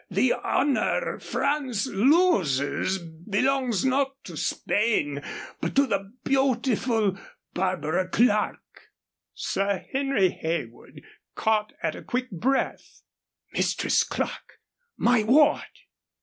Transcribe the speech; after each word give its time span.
The 0.09 0.33
honor 0.33 1.19
France 1.19 1.85
loses 1.85 2.97
belongs 2.97 3.85
not 3.85 4.15
to 4.23 4.35
Spain, 4.35 5.21
but 5.61 5.75
to 5.75 5.85
the 5.85 6.11
beautiful 6.23 7.19
Barbara 7.53 8.07
Clerke.'" 8.09 8.89
Sir 9.35 9.85
Henry 9.93 10.29
Heywood 10.31 11.03
caught 11.35 11.73
at 11.83 11.95
a 11.95 12.01
quick 12.01 12.31
breath. 12.31 13.03
"Mistress 13.53 14.03
Clerke! 14.03 14.53
My 14.97 15.21
ward!" 15.21 15.61